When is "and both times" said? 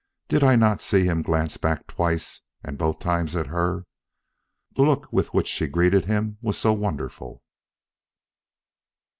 2.63-3.35